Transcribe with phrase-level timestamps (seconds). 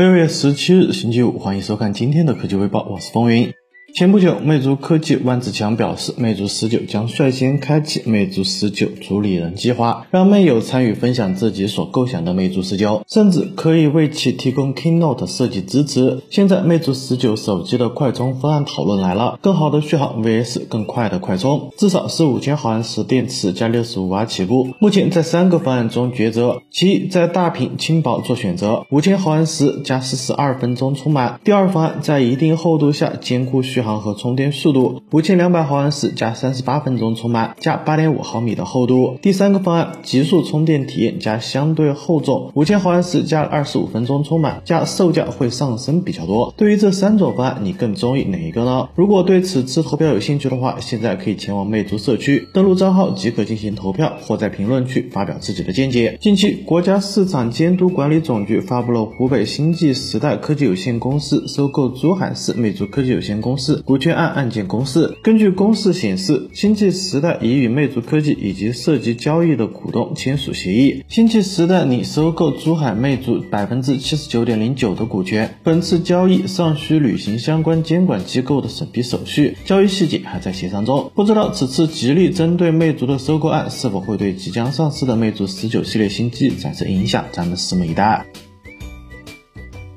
[0.00, 3.52] 六月十七日，星期五，欢迎收看今天的科技微报，我是风云。
[3.92, 16.20] 前不久，魅族科技万志强表示，魅族十九将率先开启魅族十九主理人计划，让魅友参与分享自己所构想的魅族十九，甚至可以为其提供 Keynote 设计支持。
[16.30, 24.68] 现在，魅族十九手机的快充方案讨论来了，更好的续航 vs 更快的快充，至少是五千毫安时电池加六十五瓦起步。
[24.78, 33.79] 目前在三个方案中抉择，其一在大屏轻薄做选择，五千毫安时加四十二分钟充满；第二方案在一定厚度下兼顾续。
[33.80, 39.16] 续航和充电速度，五千两百毫安时加三十八分钟充满，加八点五毫米的厚度。
[39.22, 46.52] 第三个方案，极速充电体验加相对厚重，五千毫安时加二十五分钟充满，加售价会上升比较多。
[46.58, 48.86] 对于这三种方案，你更中意哪一个呢？
[48.94, 56.18] 如果对此次投票有兴趣的话，现在可以前往魅族社区登录账号即可进行投票，或在评论区发表自己的见解。
[56.20, 63.69] 近期，国家市场监督管理总局发布了湖北星际时代科技有限公司收购珠海市魅族科技有限公司。
[63.76, 75.56] 股权案案件公示，根据公示显示，星际时代已与魅族科技以及涉及交易的股东签署协议，星际时代拟收购珠海魅族百分之七十九点零九的股权。
[75.62, 81.10] 本次交易尚需履行相关监管机构的审批手续，交易细节还在协商中。
[81.14, 88.24] 不知道此次吉利针对魅族的收购案是否会对即将上市的魅族十九系列新机产生影响，咱们拭目以待。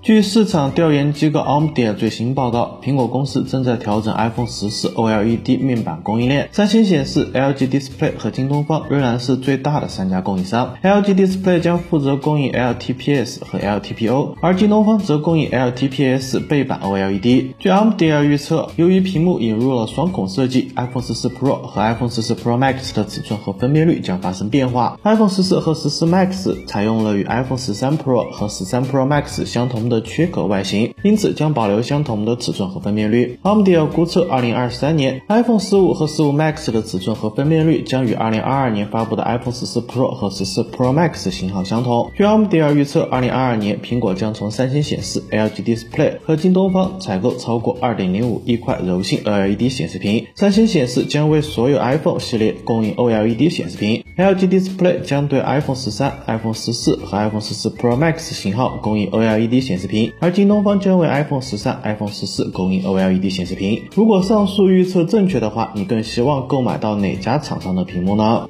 [0.03, 6.49] 据市场调研机构 Omdia 最新报告，苹果公司正在调整 iPhone 十四 OLED 面板供应链。
[6.51, 10.75] 三星显示，LG Display 和京东方仍然是最大的三家供应商。
[10.83, 17.53] LG Display 将负责供应 LTPS 和 LTPO，而京东方则供应 LTPS 背板 OLED。
[17.57, 24.99] 据 Omdia 预测，由于屏幕引入了双孔设计，iPhone 十四 Pro 和 iPhone 十四 Pro Max 的尺寸和分辨率将发生变化。
[25.03, 29.92] iPhone 十四和十四 Max 采用了与 iPhone 十三 Pro 和十三 Pro Max 相同的。
[29.93, 33.37] 的缺口外形，因此将保留相同的尺寸和分辨率。
[33.43, 42.09] AMD 要估测，二零二三年 iPhone 十五和十五 Max 的尺寸和分辨率将与二零二二年发布的 iPhone 十四 Pro 和十四 Pro Max 型号相同。
[42.17, 50.25] 据 AMD 预测，二零二二年苹果将从三星显示、LG Display 和京东方采购超过二点零五亿块柔性 LED 显示屏。
[50.33, 59.61] 三星显示将为所有 iPhone 系列供应 OLED 显示屏，LG Display 将对 iPhone 十三、iPhone 十四和 iPhone 十四 Pro Max 型号供应 OLED
[59.61, 59.82] 显示。
[59.83, 63.83] 视频，而京东方将为 iPhone 十三、iPhone 十四供应 OLED 显示屏。
[63.93, 68.47] 如果上述预测正确的话，你更希望购买到哪家厂商的屏幕呢？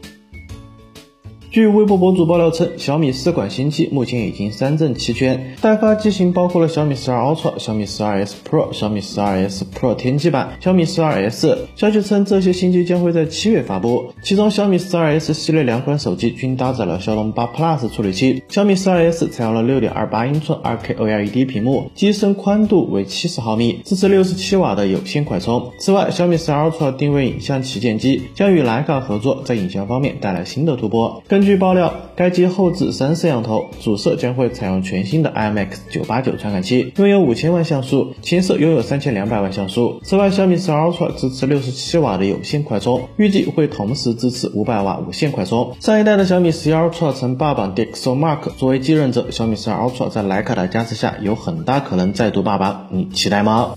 [1.53, 11.55] 据微博博主爆料称，小米四款新机目前已经三证齐全，代发机型包括了小米十二 Ultra、小米十二 S Pro、小米十二 S Pro 天玑版、小米十二 S。
[11.75, 14.03] 消息称，这些新机将会在七月发布。
[14.23, 18.41] 其中，小米十二 S 系列两款手机均搭载了骁龙八 Plus 处理器。
[18.49, 25.71] 小米十二 S 采用了六点二八英寸 2K OLED 屏幕，机身宽度为七十毫米，支持六十七瓦的有线快充。
[25.77, 31.21] 此外，小米十二 Ultra 定位影像旗舰机，将与徕卡合作，在影像方面带来新的突破。
[31.27, 39.99] 根据爆料，该机后置三摄像头，主摄将会采用全新的 IMX 九八九传感器，拥有五千万像素，前摄拥有三千两百万像素。
[40.03, 45.75] 此外，小米十二 Ultra 支持六十七瓦的有线快充，预计会同时支持五百瓦无线快充。
[45.79, 53.75] 上一代的小米十一 Ultra 曾霸榜 DxOMark，作为继任者，小米十二 Ultra 在徕卡的加持下，有很大可能再度霸榜，你期待吗？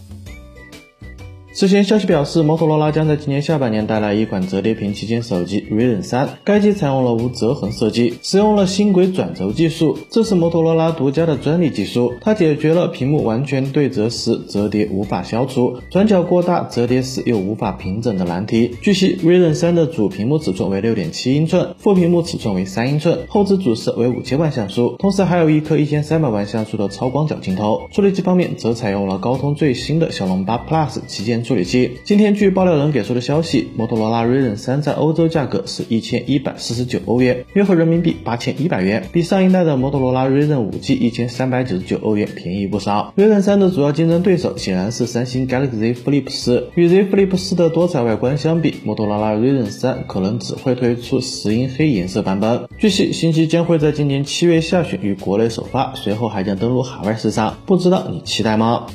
[1.59, 6.29] 此前消息表示，摩托罗拉将在今年下半年带来一款折叠屏旗舰手机 Ryzen 三。
[6.45, 12.13] 该机采用了无折痕设计，使用了星轨转轴技术，这是摩托罗拉独家的专利技术。
[12.21, 18.77] 它解决了屏幕完全对折时折叠无法消除、转角过大折叠时又无法平整的难题。
[18.83, 27.81] 据悉，Razr 三的主屏幕尺寸为六点七英寸，副屏幕尺寸为三英寸，后置主摄为五千万像素，同时还有一颗一千三百万像素的超广角镜头。
[27.93, 31.46] 处理器方面则采用了高通最新的骁龙八 Plus 旗舰。
[31.47, 31.99] 处理器。
[32.05, 43.15] 今天据爆料人给出的消息，摩托罗拉 Razr 三在欧洲价格是一千一百四十九欧元，约合人民币八千一百元，比上一代的摩托罗拉 Razr 五 G 一千三百九十九欧元便宜不少。
[43.17, 46.71] Razr 三的主要竞争对手显然是三星 Galaxy Z Flip 四。
[46.75, 52.69] 与 Z Flip 四的多彩外观相比，摩托罗拉 Razr 三可能只会推出石英黑颜色版本。
[52.79, 57.57] 据悉，新机将会在今年七月下旬于国内首发，随后还将登陆海外市场。
[57.65, 58.87] 不知道你期待吗？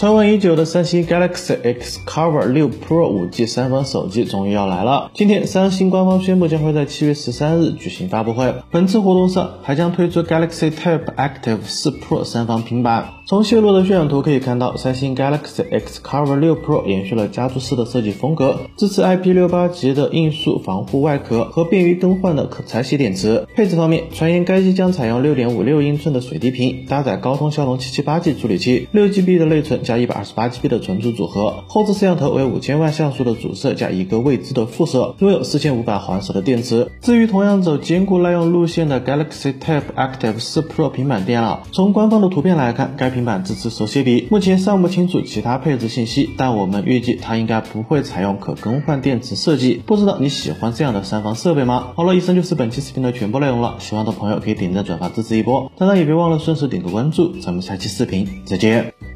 [0.00, 5.10] 传闻已久的三星 Galaxy X Cover 六 Pro 5G 三防手机终于要来了。
[5.12, 8.54] 今天，三星官方宣布将会在七月十三日举行发布会。
[8.70, 13.10] 本次活动上还将推出 Galaxy Tab Active 4 Pro 三防平板。
[13.30, 23.46] 从泄露的渲染图可以看到，三星 Galaxy X Cover 6 Pro 延续了家族式的设计风格，支持 IP68 级的硬塑防护外壳和便于更换的可拆洗电池。
[23.54, 31.62] 配置方面，传言该机将采用6.56英寸的水滴屏，搭载高通骁龙 778G 处理器，6GB 的内存加 128GB 的存储组合。
[31.68, 36.90] 后置摄像头为5000万像素的主摄加一个未知的副摄，拥有4500毫安时的电池。
[37.00, 44.26] 至于同样走坚固耐用路线的 Galaxy Tab Active 4 Pro 平板电脑，从官方的图片来看，该平板支持手写笔。
[44.30, 49.82] 目前尚不清楚其他配置信息，但我们预计它应该不会采用可更换电池设计。
[49.84, 51.88] 不知道你喜欢这样的三防设备吗？
[51.96, 53.76] 好了，以上就是本期视频的全部内容了。
[53.78, 57.38] 喜欢的朋友可以点赞转发支持一波，当然也别忘了顺手点个关注。
[57.40, 59.09] 咱们下期视频再见。